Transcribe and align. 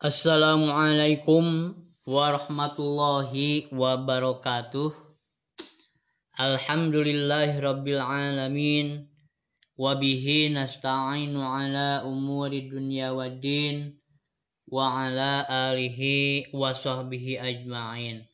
Assalamualaikum 0.00 1.76
warahmatullahi 2.08 3.68
wabarakatuh. 3.68 4.96
Alhamdulillahi 6.40 7.60
rabbil 7.60 8.00
alamin. 8.00 9.04
Wabihi 9.76 10.56
nasta'inu 10.56 11.44
ala 11.44 12.08
umuri 12.08 12.72
dunya 12.72 13.12
wa 13.12 13.28
din. 13.28 14.00
Wa 14.72 15.04
ala 15.04 15.44
alihi 15.68 16.48
wa 16.56 16.72
sahbihi 16.72 17.36
ajma'in. 17.36 18.24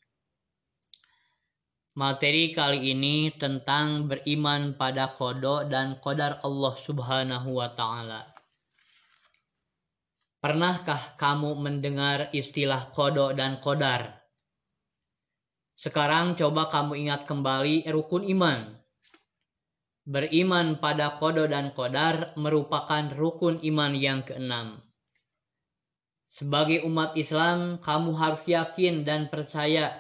Materi 1.98 2.55
kali 2.55 2.95
ini 2.95 3.35
tentang 3.35 4.07
beriman 4.07 4.79
pada 4.79 5.11
kodo 5.19 5.67
dan 5.67 5.98
kodar 5.98 6.39
Allah 6.46 6.79
subhanahu 6.79 7.59
wa 7.59 7.75
ta'ala. 7.75 8.36
Pernahkah 10.47 11.19
kamu 11.19 11.59
mendengar 11.59 12.31
istilah 12.31 12.95
kodo 12.95 13.35
dan 13.35 13.59
kodar? 13.59 14.14
Sekarang 15.75 16.39
coba 16.39 16.71
kamu 16.71 17.03
ingat 17.03 17.27
kembali 17.27 17.82
rukun 17.91 18.23
iman. 18.31 18.79
Beriman 20.07 20.79
pada 20.79 21.18
kodo 21.18 21.51
dan 21.51 21.75
kodar 21.75 22.31
merupakan 22.39 23.11
rukun 23.18 23.59
iman 23.59 23.90
yang 23.99 24.23
keenam. 24.23 24.79
Sebagai 26.31 26.87
umat 26.87 27.18
Islam, 27.18 27.82
kamu 27.82 28.15
harus 28.15 28.46
yakin 28.46 29.03
dan 29.03 29.26
percaya 29.26 29.99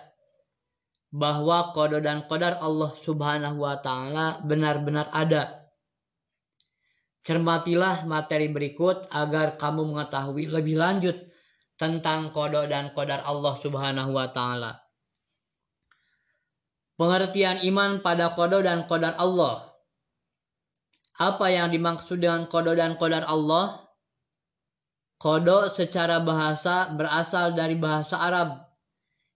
bahwa 1.10 1.74
kodo 1.74 1.98
dan 1.98 2.22
kodar 2.30 2.62
Allah 2.62 2.94
Subhanahu 2.94 3.66
wa 3.66 3.82
Ta'ala 3.82 4.46
benar-benar 4.46 5.10
ada 5.10 5.55
Cermatilah 7.26 8.06
materi 8.06 8.46
berikut 8.46 9.10
agar 9.10 9.58
kamu 9.58 9.90
mengetahui 9.90 10.46
lebih 10.46 10.78
lanjut 10.78 11.26
tentang 11.74 12.30
kodok 12.30 12.70
dan 12.70 12.94
kodar 12.94 13.26
Allah 13.26 13.58
Subhanahu 13.58 14.14
wa 14.14 14.30
Ta'ala. 14.30 14.78
Pengertian 16.94 17.66
iman 17.66 17.98
pada 17.98 18.30
kodok 18.30 18.62
dan 18.62 18.86
kodar 18.86 19.18
Allah. 19.18 19.74
Apa 21.18 21.50
yang 21.50 21.74
dimaksud 21.74 22.22
dengan 22.22 22.46
kodok 22.46 22.78
dan 22.78 22.94
kodar 22.94 23.26
Allah? 23.26 23.90
Kodok 25.18 25.74
secara 25.74 26.22
bahasa 26.22 26.94
berasal 26.94 27.58
dari 27.58 27.74
bahasa 27.74 28.22
Arab, 28.22 28.70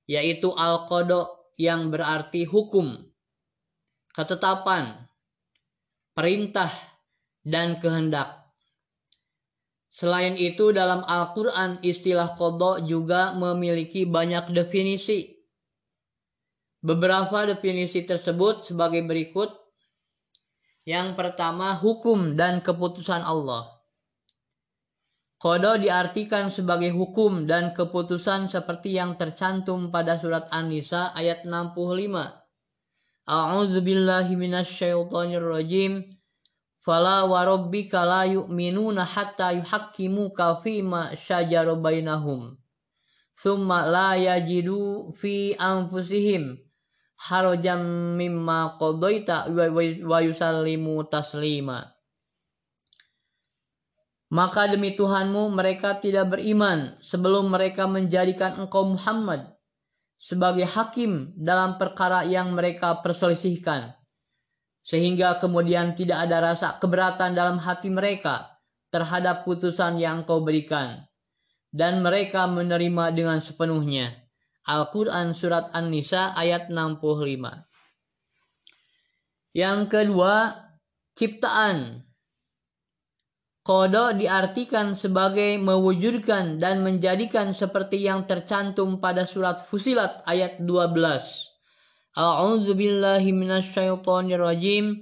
yaitu 0.06 0.54
al-kodok 0.54 1.50
yang 1.58 1.90
berarti 1.90 2.46
hukum, 2.46 2.96
ketetapan, 4.14 4.94
perintah, 6.14 6.89
dan 7.44 7.80
kehendak. 7.80 8.40
Selain 9.90 10.38
itu 10.38 10.70
dalam 10.70 11.02
Al-Quran 11.02 11.82
istilah 11.82 12.38
kodok 12.38 12.86
juga 12.86 13.34
memiliki 13.34 14.06
banyak 14.06 14.54
definisi. 14.54 15.40
Beberapa 16.80 17.44
definisi 17.44 18.06
tersebut 18.06 18.64
sebagai 18.64 19.04
berikut. 19.04 19.52
Yang 20.88 21.18
pertama 21.18 21.76
hukum 21.76 22.38
dan 22.38 22.64
keputusan 22.64 23.20
Allah. 23.20 23.68
Kodo 25.40 25.80
diartikan 25.80 26.52
sebagai 26.52 26.92
hukum 26.92 27.48
dan 27.48 27.72
keputusan 27.72 28.52
seperti 28.52 28.96
yang 28.96 29.16
tercantum 29.16 29.88
pada 29.88 30.20
surat 30.20 30.44
An-Nisa 30.52 31.16
ayat 31.16 31.48
65. 31.48 32.28
A'udzu 33.24 33.80
billahi 33.80 34.36
minasyaitonir 34.36 35.40
rajim. 35.40 36.19
Fala 36.90 37.22
wa 37.22 37.46
rabbika 37.46 38.02
la 38.02 38.26
yu'minuna 38.26 39.06
hatta 39.06 39.54
yuhaqqimuka 39.54 40.58
fima 40.58 41.14
syajara 41.14 41.78
bainahum. 41.78 42.58
Thumma 43.38 43.86
la 43.86 44.18
yajidu 44.18 45.14
fi 45.14 45.54
anfusihim 45.54 46.58
harajam 47.30 48.18
mimma 48.18 48.74
qadaita 48.82 49.54
wa 50.02 50.18
yusallimu 50.18 51.06
taslima. 51.06 51.94
Maka 54.34 54.74
demi 54.74 54.98
Tuhanmu 54.98 55.46
mereka 55.54 55.94
tidak 56.02 56.34
beriman 56.34 56.98
sebelum 56.98 57.54
mereka 57.54 57.86
menjadikan 57.86 58.58
engkau 58.58 58.82
Muhammad 58.82 59.46
sebagai 60.18 60.66
hakim 60.66 61.38
dalam 61.38 61.78
perkara 61.78 62.26
yang 62.26 62.50
mereka 62.50 62.98
perselisihkan 62.98 63.94
sehingga 64.90 65.38
kemudian 65.38 65.94
tidak 65.94 66.26
ada 66.26 66.50
rasa 66.50 66.74
keberatan 66.82 67.38
dalam 67.38 67.62
hati 67.62 67.94
mereka 67.94 68.58
terhadap 68.90 69.46
putusan 69.46 70.02
yang 70.02 70.26
kau 70.26 70.42
berikan 70.42 71.06
dan 71.70 72.02
mereka 72.02 72.50
menerima 72.50 73.14
dengan 73.14 73.38
sepenuhnya. 73.38 74.10
Al-Quran 74.66 75.30
Surat 75.30 75.70
An-Nisa 75.70 76.34
ayat 76.34 76.68
65 76.74 77.70
Yang 79.54 79.80
kedua, 79.86 80.52
ciptaan. 81.14 82.02
Kodo 83.62 84.10
diartikan 84.18 84.98
sebagai 84.98 85.54
mewujudkan 85.62 86.58
dan 86.58 86.82
menjadikan 86.82 87.54
seperti 87.54 88.02
yang 88.02 88.26
tercantum 88.26 88.98
pada 88.98 89.22
surat 89.22 89.62
Fusilat 89.70 90.26
ayat 90.26 90.58
12. 90.58 91.49
A'udzu 92.20 92.76
billahi 92.76 93.32
minasyaitonir 93.32 94.44
rajim. 94.44 95.00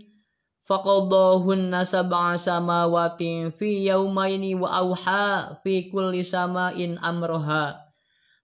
Faqadahunna 0.63 1.83
sab'a 1.83 2.39
samawati 2.39 3.51
fi 3.59 3.91
yawmaini 3.91 4.55
wa 4.55 4.71
auha 4.79 5.59
fi 5.67 5.91
kulli 5.91 6.23
sama'in 6.23 6.95
amroha. 7.03 7.75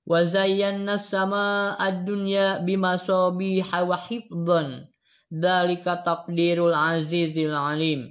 Wa 0.02 0.26
zayyana 0.26 0.98
sama 0.98 1.78
ad-dunya 1.78 2.66
bimasabiha 2.66 3.78
wa 3.86 3.94
hifdhan. 3.94 4.90
Dalika 5.30 6.02
taqdirul 6.02 6.74
azizil 6.74 7.54
alim. 7.54 8.10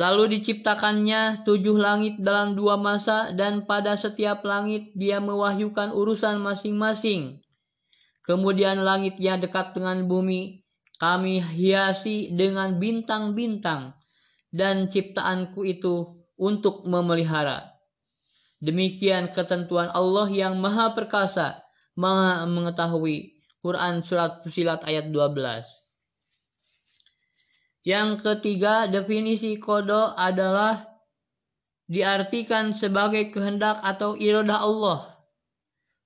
Lalu 0.00 0.40
diciptakannya 0.40 1.44
tujuh 1.44 1.76
langit 1.76 2.16
dalam 2.24 2.56
dua 2.56 2.80
masa 2.80 3.36
dan 3.36 3.68
pada 3.68 4.00
setiap 4.00 4.40
langit 4.48 4.96
dia 4.96 5.20
mewahyukan 5.20 5.92
urusan 5.92 6.40
masing-masing 6.40 7.44
Kemudian 8.28 8.84
langit 8.84 9.16
yang 9.16 9.40
dekat 9.40 9.72
dengan 9.72 10.04
bumi 10.04 10.60
kami 11.00 11.40
hiasi 11.40 12.28
dengan 12.36 12.76
bintang-bintang 12.76 13.96
dan 14.52 14.92
ciptaanku 14.92 15.64
itu 15.64 16.20
untuk 16.36 16.84
memelihara. 16.84 17.72
Demikian 18.60 19.32
ketentuan 19.32 19.88
Allah 19.96 20.28
yang 20.28 20.60
maha 20.60 20.92
perkasa, 20.92 21.64
maha 21.96 22.44
mengetahui. 22.44 23.40
Quran 23.64 24.04
Surat 24.06 24.44
Fusilat 24.44 24.84
ayat 24.86 25.08
12. 25.10 25.66
Yang 27.82 28.22
ketiga, 28.22 28.86
definisi 28.86 29.56
kodo 29.58 30.14
adalah 30.14 30.84
diartikan 31.88 32.70
sebagai 32.76 33.32
kehendak 33.32 33.80
atau 33.82 34.14
irodah 34.14 34.62
Allah 34.62 35.17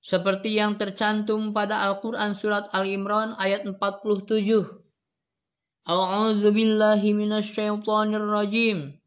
seperti 0.03 0.59
yang 0.59 0.75
tercantum 0.75 1.55
pada 1.55 1.87
Al-Quran 1.87 2.35
Surat 2.35 2.67
Al-Imran 2.75 3.39
ayat 3.39 3.63
47. 3.63 4.51
A'udzu 5.87 6.51
billahi 6.51 7.15
minasyaitonir 7.15 8.27
rajim. 8.27 8.99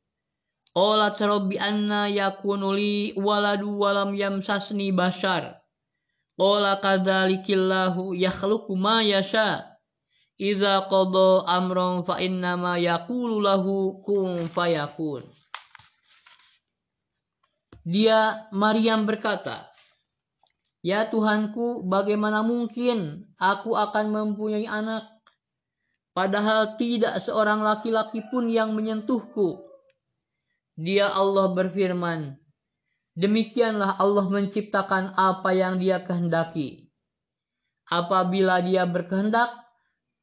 Qalat 0.72 1.20
rabbi 1.20 1.60
anna 1.60 2.08
yakunu 2.08 2.72
li 2.76 3.12
waladu 3.16 3.80
walam 3.80 4.16
yamsasni 4.16 4.96
bashar. 4.96 5.60
Qala 6.40 6.80
kadzalikillahu 6.80 8.16
yakhluqu 8.16 8.76
ma 8.76 9.00
yasha. 9.04 9.76
Idza 10.36 10.84
qada 10.92 11.48
amran 11.48 12.04
fa 12.04 12.20
innama 12.20 12.76
yaqulu 12.76 13.40
lahu 13.40 14.04
kun 14.04 14.44
fayakun. 14.52 15.24
Dia 17.88 18.50
Maryam 18.52 19.08
berkata, 19.08 19.75
Ya 20.86 21.10
Tuhanku, 21.10 21.82
bagaimana 21.90 22.46
mungkin 22.46 23.26
aku 23.42 23.74
akan 23.74 24.14
mempunyai 24.14 24.70
anak? 24.70 25.10
Padahal 26.14 26.78
tidak 26.78 27.18
seorang 27.26 27.66
laki-laki 27.66 28.22
pun 28.30 28.54
yang 28.54 28.78
menyentuhku. 28.78 29.66
Dia 30.78 31.10
Allah 31.10 31.50
berfirman, 31.58 32.38
Demikianlah 33.18 33.98
Allah 33.98 34.30
menciptakan 34.30 35.18
apa 35.18 35.58
yang 35.58 35.82
dia 35.82 36.06
kehendaki. 36.06 36.94
Apabila 37.90 38.62
dia 38.62 38.86
berkehendak, 38.86 39.50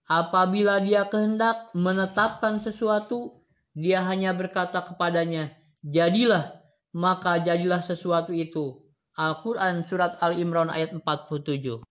apabila 0.06 0.78
dia 0.78 1.10
kehendak 1.10 1.74
menetapkan 1.74 2.62
sesuatu, 2.62 3.42
dia 3.74 3.98
hanya 4.06 4.30
berkata 4.30 4.78
kepadanya, 4.78 5.50
Jadilah, 5.82 6.54
maka 6.94 7.42
jadilah 7.42 7.82
sesuatu 7.82 8.30
itu 8.30 8.81
Al-Quran 9.18 9.84
Surat 9.84 10.16
Al-Imran 10.24 10.72
ayat 10.72 10.96
47. 10.96 11.82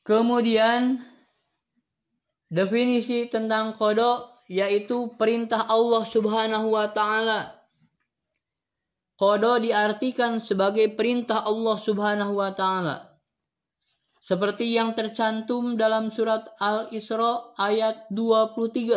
Kemudian 0.00 0.98
definisi 2.48 3.28
tentang 3.28 3.76
kodok 3.76 4.40
yaitu 4.50 5.14
perintah 5.14 5.70
Allah 5.70 6.02
Subhanahu 6.02 6.74
wa 6.74 6.90
taala. 6.90 7.54
Kodo 9.14 9.60
diartikan 9.60 10.40
sebagai 10.40 10.96
perintah 10.96 11.44
Allah 11.44 11.76
Subhanahu 11.76 12.40
wa 12.40 12.50
taala. 12.56 13.20
Seperti 14.24 14.74
yang 14.74 14.96
tercantum 14.96 15.76
dalam 15.76 16.08
surat 16.10 16.48
Al-Isra 16.56 17.54
ayat 17.60 18.08
23. 18.10 18.96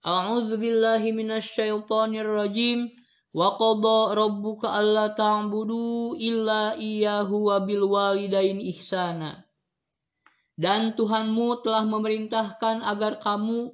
A'udzu 0.00 0.56
billahi 0.56 1.12
minasyaitonir 1.12 2.24
rajim. 2.24 2.88
Wa 3.30 3.54
qada 3.54 4.18
rabbuka 4.18 4.74
alla 4.74 5.14
ta'budu 5.14 6.18
illa 6.18 6.74
wa 6.74 7.56
bil 7.62 7.86
walidain 7.86 8.58
ihsana. 8.58 9.46
Dan 10.58 10.98
Tuhanmu 10.98 11.62
telah 11.62 11.86
memerintahkan 11.86 12.82
agar 12.84 13.22
kamu 13.22 13.70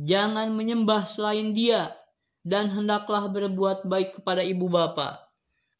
jangan 0.00 0.54
menyembah 0.54 1.04
selain 1.04 1.52
Dia 1.52 1.92
dan 2.46 2.72
hendaklah 2.72 3.28
berbuat 3.28 3.84
baik 3.84 4.22
kepada 4.22 4.40
ibu 4.40 4.70
bapa. 4.70 5.20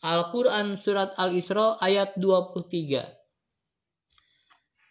Al-Quran 0.01 0.81
Surat 0.81 1.13
Al-Isra 1.21 1.77
ayat 1.77 2.17
23 2.17 3.05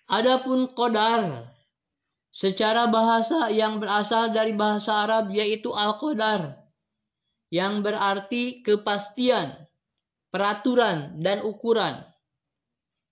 Adapun 0.09 0.69
Qadar 0.73 1.49
secara 2.29 2.85
bahasa 2.89 3.49
yang 3.49 3.81
berasal 3.81 4.29
dari 4.29 4.53
bahasa 4.53 5.05
Arab 5.05 5.33
yaitu 5.33 5.73
Al-Qadar 5.73 6.58
yang 7.49 7.81
berarti 7.81 8.61
kepastian, 8.61 9.53
peraturan, 10.29 11.17
dan 11.21 11.41
ukuran. 11.41 12.05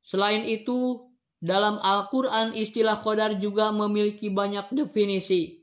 Selain 0.05 0.45
itu, 0.45 1.09
dalam 1.37 1.77
Al-Quran 1.77 2.57
istilah 2.57 2.97
Qadar 2.97 3.37
juga 3.37 3.69
memiliki 3.69 4.33
banyak 4.33 4.73
definisi. 4.73 5.61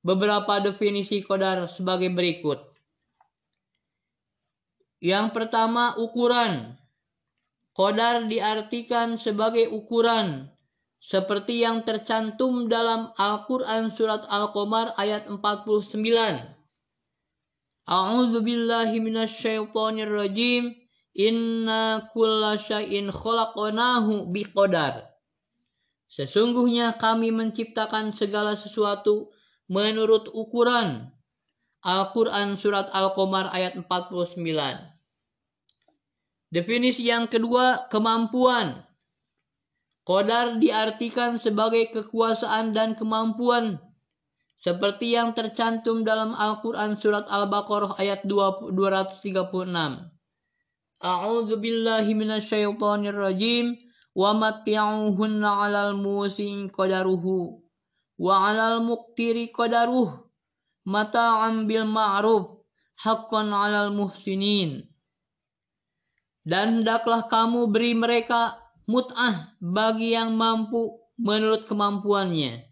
Beberapa 0.00 0.62
definisi 0.62 1.20
kodar 1.20 1.66
sebagai 1.66 2.08
berikut. 2.14 2.62
Yang 5.02 5.26
pertama, 5.34 5.98
ukuran. 5.98 6.78
Kodar 7.76 8.24
diartikan 8.24 9.20
sebagai 9.20 9.68
ukuran 9.68 10.48
seperti 10.96 11.60
yang 11.60 11.84
tercantum 11.84 12.72
dalam 12.72 13.12
Al-Quran 13.20 13.92
Surat 13.92 14.24
Al-Qamar 14.26 14.96
ayat 14.96 15.28
49. 15.28 16.55
A'udzu 17.86 18.42
billahi 18.42 18.98
minasyaitonir 18.98 20.10
rajim. 20.10 20.74
Inna 21.16 22.12
kulla 22.12 22.60
syai'in 22.60 23.08
khalaqnahu 23.08 24.28
biqadar. 24.34 25.08
Sesungguhnya 26.12 26.98
kami 26.98 27.32
menciptakan 27.32 28.12
segala 28.12 28.52
sesuatu 28.52 29.32
menurut 29.66 30.28
ukuran 30.30 31.10
Al-Quran 31.86 32.58
Surat 32.58 32.90
Al-Qamar 32.90 33.54
ayat 33.54 33.78
49. 33.78 34.42
Definisi 36.50 37.06
yang 37.06 37.30
kedua, 37.30 37.86
kemampuan. 37.86 38.82
Kodar 40.06 40.58
diartikan 40.58 41.38
sebagai 41.38 41.90
kekuasaan 41.94 42.74
dan 42.74 42.98
kemampuan. 42.98 43.85
Seperti 44.66 45.14
yang 45.14 45.30
tercantum 45.30 46.02
dalam 46.02 46.34
Al-Quran 46.34 46.98
Surat 46.98 47.30
Al-Baqarah 47.30 48.02
ayat 48.02 48.26
236. 48.26 49.22
A'udzu 50.98 51.54
billahi 51.62 52.10
minasyaitonir 52.18 53.14
rajim 53.14 53.78
wa 54.10 54.34
matti'uhunna 54.34 55.46
'alal 55.46 55.94
musin 55.94 56.66
qadaruhu. 56.66 57.62
Wa 58.18 58.50
'alal 58.50 58.82
muqtiri 58.82 59.54
qadaruh. 59.54 60.26
Mata'am 60.82 61.70
bil 61.70 61.86
ma'ruf. 61.86 62.58
Haqqan 63.06 63.54
'alal 63.54 63.94
muhsinin. 63.94 64.82
Dan 66.42 66.82
hendaklah 66.82 67.30
kamu 67.30 67.70
beri 67.70 67.94
mereka 67.94 68.58
mut'ah 68.90 69.54
bagi 69.62 70.18
yang 70.18 70.34
mampu 70.34 71.06
menurut 71.22 71.70
kemampuannya 71.70 72.65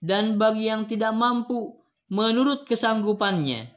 dan 0.00 0.40
bagi 0.40 0.68
yang 0.72 0.88
tidak 0.88 1.12
mampu 1.12 1.76
menurut 2.08 2.64
kesanggupannya 2.66 3.70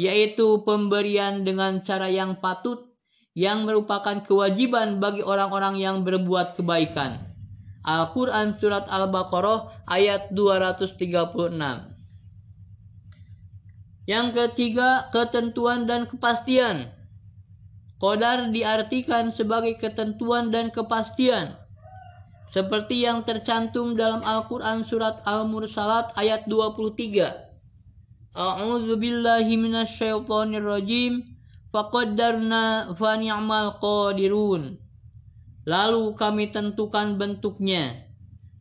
yaitu 0.00 0.64
pemberian 0.64 1.44
dengan 1.44 1.84
cara 1.84 2.08
yang 2.08 2.40
patut 2.40 2.88
yang 3.36 3.68
merupakan 3.68 4.24
kewajiban 4.24 4.98
bagi 4.98 5.20
orang-orang 5.20 5.76
yang 5.76 6.02
berbuat 6.02 6.56
kebaikan 6.56 7.30
Al-Quran 7.80 8.60
Surat 8.60 8.84
Al-Baqarah 8.92 9.88
ayat 9.88 10.28
236. 10.36 11.00
Yang 14.04 14.26
ketiga, 14.36 15.08
ketentuan 15.08 15.88
dan 15.88 16.04
kepastian. 16.04 16.92
Qadar 18.00 18.48
diartikan 18.52 19.32
sebagai 19.32 19.76
ketentuan 19.80 20.48
dan 20.52 20.72
kepastian. 20.72 21.59
Seperti 22.50 23.06
yang 23.06 23.22
tercantum 23.22 23.94
dalam 23.94 24.26
Al-Quran 24.26 24.82
Surat 24.82 25.22
Al-Mursalat 25.22 26.10
ayat 26.18 26.50
23. 26.50 28.34
A'udzu 28.34 28.98
billahi 28.98 29.54
minasyaitonir 29.54 30.66
rajim. 30.66 31.22
Faqaddarna 31.70 32.90
fa 32.98 33.14
ni'mal 33.14 33.78
qadirun. 33.78 34.82
Lalu 35.62 36.04
kami 36.18 36.50
tentukan 36.50 37.14
bentuknya. 37.14 38.10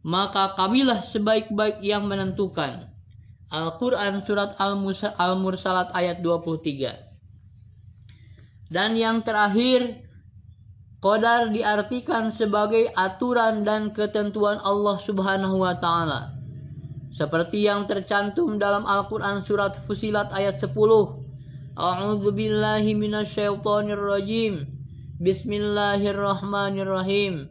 Maka 0.06 0.54
kamilah 0.54 1.02
sebaik-baik 1.02 1.82
yang 1.82 2.06
menentukan. 2.06 2.94
Al-Quran 3.50 4.22
Surat 4.22 4.54
Al-Mursalat 4.62 5.90
ayat 5.98 6.22
23. 6.22 7.10
Dan 8.70 8.94
yang 8.94 9.26
terakhir, 9.26 10.09
Qadar 11.00 11.56
diartikan 11.56 12.28
sebagai 12.28 12.92
aturan 12.92 13.64
dan 13.64 13.96
ketentuan 13.96 14.60
Allah 14.68 15.00
Subhanahu 15.00 15.64
wa 15.64 15.72
taala. 15.80 16.36
Seperti 17.16 17.64
yang 17.64 17.88
tercantum 17.88 18.60
dalam 18.60 18.84
Al-Qur'an 18.84 19.40
surat 19.40 19.80
Fusilat 19.88 20.28
ayat 20.36 20.60
10. 20.60 20.76
A'udzu 21.80 22.36
billahi 22.36 23.00
minasyaitonir 23.00 23.96
rajim. 23.96 24.68
Bismillahirrahmanirrahim. 25.24 27.48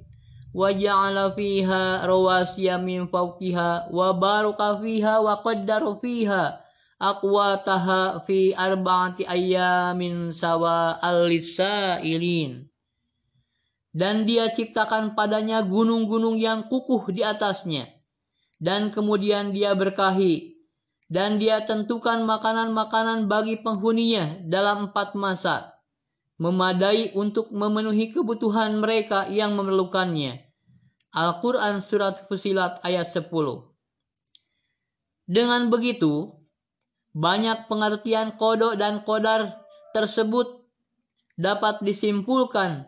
Wa 0.52 0.68
ja'ala 0.68 1.32
fiha 1.32 2.04
rawasiya 2.04 2.76
min 2.76 3.08
fawqiha 3.08 3.88
wa 3.88 4.12
baraka 4.12 4.76
fiha 4.76 5.24
wa 5.24 5.40
qaddara 5.40 5.96
fiha 5.96 6.60
aqwataha 7.00 8.28
fi 8.28 8.52
arba'ati 8.52 9.24
ayyamin 9.24 10.36
sawa 10.36 11.00
al-lisailin. 11.00 12.67
Dan 13.98 14.30
dia 14.30 14.46
ciptakan 14.54 15.18
padanya 15.18 15.66
gunung-gunung 15.66 16.38
yang 16.38 16.70
kukuh 16.70 17.10
di 17.10 17.26
atasnya. 17.26 17.90
Dan 18.62 18.94
kemudian 18.94 19.50
dia 19.50 19.74
berkahi. 19.74 20.54
Dan 21.10 21.42
dia 21.42 21.66
tentukan 21.66 22.22
makanan-makanan 22.22 23.26
bagi 23.26 23.58
penghuninya 23.58 24.38
dalam 24.46 24.92
empat 24.92 25.18
masa 25.18 25.78
memadai 26.38 27.10
untuk 27.18 27.50
memenuhi 27.50 28.14
kebutuhan 28.14 28.78
mereka 28.78 29.26
yang 29.26 29.58
memerlukannya. 29.58 30.46
Al-Quran 31.10 31.82
Surat 31.82 32.30
Fusilat 32.30 32.78
ayat 32.86 33.10
10 33.10 33.26
Dengan 35.26 35.66
begitu, 35.66 36.30
banyak 37.10 37.66
pengertian 37.66 38.38
kodok 38.38 38.78
dan 38.78 39.02
kodar 39.02 39.66
tersebut 39.90 40.62
dapat 41.34 41.82
disimpulkan 41.82 42.86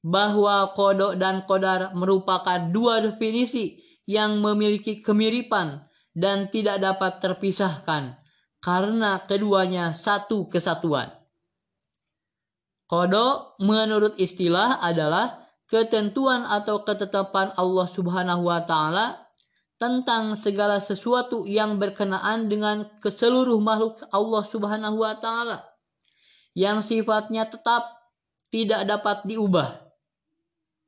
bahwa 0.00 0.72
kodok 0.72 1.20
dan 1.20 1.44
kodar 1.44 1.92
merupakan 1.92 2.72
dua 2.72 3.04
definisi 3.04 3.80
yang 4.08 4.40
memiliki 4.40 5.04
kemiripan 5.04 5.84
dan 6.16 6.48
tidak 6.48 6.80
dapat 6.80 7.20
terpisahkan 7.20 8.16
karena 8.60 9.20
keduanya 9.24 9.92
satu 9.96 10.48
kesatuan. 10.48 11.12
Kodo 12.90 13.54
menurut 13.62 14.18
istilah 14.18 14.82
adalah 14.82 15.46
ketentuan 15.70 16.42
atau 16.42 16.82
ketetapan 16.82 17.54
Allah 17.54 17.86
Subhanahu 17.86 18.50
wa 18.50 18.66
taala 18.66 19.30
tentang 19.78 20.34
segala 20.34 20.82
sesuatu 20.82 21.46
yang 21.46 21.78
berkenaan 21.78 22.50
dengan 22.50 22.90
ke 22.98 23.14
seluruh 23.14 23.62
makhluk 23.62 24.02
Allah 24.10 24.42
Subhanahu 24.42 25.00
wa 25.00 25.14
taala 25.16 25.62
yang 26.58 26.82
sifatnya 26.82 27.46
tetap 27.46 27.86
tidak 28.50 28.82
dapat 28.82 29.22
diubah. 29.24 29.89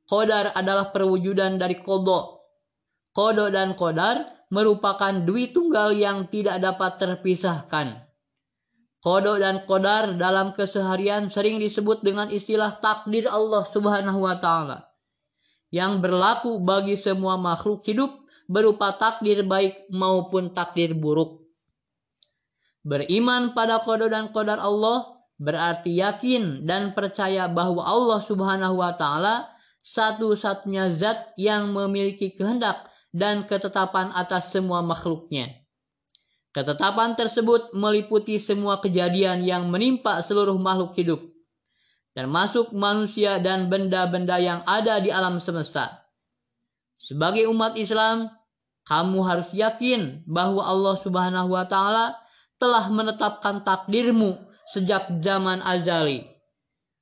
Kodar 0.03 0.51
adalah 0.51 0.91
perwujudan 0.91 1.55
dari 1.55 1.79
kodo. 1.79 2.43
Kodo 3.15 3.47
dan 3.47 3.77
kodar 3.77 4.47
merupakan 4.51 5.13
dui 5.23 5.49
tunggal 5.49 5.95
yang 5.95 6.27
tidak 6.27 6.59
dapat 6.59 6.99
terpisahkan. 6.99 8.03
Kodok 9.03 9.37
dan 9.43 9.63
kodar 9.67 10.15
dalam 10.15 10.55
keseharian 10.55 11.27
sering 11.27 11.59
disebut 11.59 12.03
dengan 12.07 12.31
istilah 12.31 12.79
takdir 12.79 13.27
Allah 13.27 13.67
Subhanahu 13.67 14.23
wa 14.23 14.39
taala 14.39 14.93
yang 15.73 15.99
berlaku 15.99 16.61
bagi 16.61 16.93
semua 16.93 17.33
makhluk 17.35 17.81
hidup 17.83 18.13
berupa 18.45 18.93
takdir 18.93 19.41
baik 19.41 19.89
maupun 19.89 20.53
takdir 20.53 20.93
buruk. 20.93 21.41
Beriman 22.85 23.57
pada 23.57 23.81
kodok 23.81 24.13
dan 24.13 24.29
kodar 24.29 24.61
Allah 24.61 25.17
berarti 25.41 25.97
yakin 25.97 26.61
dan 26.67 26.93
percaya 26.93 27.49
bahwa 27.49 27.81
Allah 27.81 28.21
Subhanahu 28.21 28.77
wa 28.79 28.93
taala 28.93 29.52
satu-satunya 29.83 30.87
zat 30.95 31.35
yang 31.35 31.75
memiliki 31.75 32.31
kehendak 32.31 32.87
dan 33.11 33.43
ketetapan 33.43 34.15
atas 34.15 34.55
semua 34.55 34.79
makhluknya. 34.79 35.51
Ketetapan 36.55 37.19
tersebut 37.19 37.75
meliputi 37.75 38.39
semua 38.39 38.79
kejadian 38.79 39.43
yang 39.43 39.67
menimpa 39.67 40.23
seluruh 40.23 40.55
makhluk 40.55 40.95
hidup, 40.95 41.21
termasuk 42.15 42.71
manusia 42.71 43.37
dan 43.43 43.67
benda-benda 43.67 44.39
yang 44.39 44.63
ada 44.63 45.03
di 45.03 45.11
alam 45.11 45.43
semesta. 45.43 46.07
Sebagai 46.95 47.49
umat 47.51 47.75
Islam, 47.75 48.31
kamu 48.87 49.19
harus 49.25 49.49
yakin 49.51 50.23
bahwa 50.23 50.63
Allah 50.63 50.95
Subhanahu 50.95 51.57
wa 51.57 51.65
taala 51.67 52.15
telah 52.61 52.87
menetapkan 52.87 53.65
takdirmu 53.65 54.39
sejak 54.71 55.19
zaman 55.19 55.59
azali. 55.65 56.23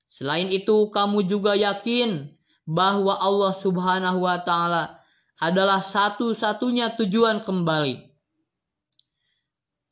Selain 0.09 0.47
itu, 0.49 0.89
kamu 0.89 1.27
juga 1.27 1.53
yakin 1.59 2.40
bahwa 2.71 3.19
Allah 3.19 3.51
Subhanahu 3.51 4.23
wa 4.23 4.39
taala 4.39 5.03
adalah 5.43 5.83
satu-satunya 5.83 6.95
tujuan 6.95 7.43
kembali. 7.43 7.99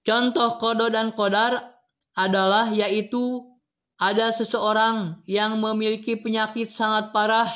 Contoh 0.07 0.55
kodo 0.55 0.87
dan 0.87 1.11
kodar 1.11 1.75
adalah 2.15 2.71
yaitu 2.71 3.43
ada 3.99 4.31
seseorang 4.31 5.19
yang 5.27 5.59
memiliki 5.59 6.15
penyakit 6.15 6.71
sangat 6.71 7.11
parah 7.11 7.51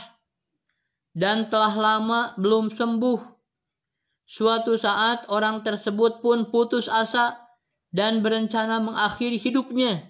dan 1.15 1.47
telah 1.47 1.71
lama 1.71 2.35
belum 2.35 2.67
sembuh. 2.67 3.31
Suatu 4.27 4.75
saat 4.75 5.31
orang 5.31 5.63
tersebut 5.63 6.19
pun 6.19 6.51
putus 6.51 6.91
asa 6.91 7.39
dan 7.95 8.19
berencana 8.19 8.83
mengakhiri 8.83 9.39
hidupnya. 9.39 10.03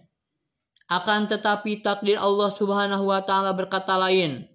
Akan 0.90 1.30
tetapi 1.30 1.86
takdir 1.86 2.18
Allah 2.18 2.50
Subhanahu 2.50 3.14
wa 3.14 3.22
taala 3.22 3.54
berkata 3.54 3.94
lain. 4.00 4.53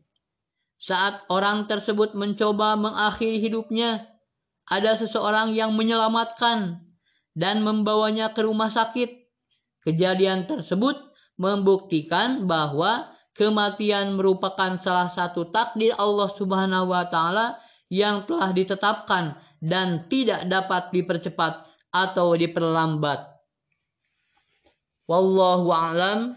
Saat 0.79 1.27
orang 1.27 1.67
tersebut 1.67 2.15
mencoba 2.15 2.79
mengakhiri 2.79 3.43
hidupnya, 3.43 4.07
ada 4.71 4.95
seseorang 4.95 5.51
yang 5.51 5.75
menyelamatkan 5.75 6.87
dan 7.35 7.67
membawanya 7.67 8.31
ke 8.31 8.47
rumah 8.47 8.71
sakit. 8.71 9.27
Kejadian 9.83 10.47
tersebut 10.47 10.95
membuktikan 11.39 12.47
bahwa 12.47 13.11
kematian 13.35 14.15
merupakan 14.19 14.79
salah 14.79 15.11
satu 15.11 15.51
takdir 15.51 15.95
Allah 15.99 16.31
Subhanahu 16.31 16.91
wa 16.91 17.07
taala 17.07 17.59
yang 17.89 18.27
telah 18.29 18.53
ditetapkan 18.53 19.39
dan 19.59 20.07
tidak 20.07 20.45
dapat 20.47 20.93
dipercepat 20.93 21.67
atau 21.91 22.37
diperlambat. 22.37 23.25
Wallahu 25.09 25.73
a'lam. 25.73 26.37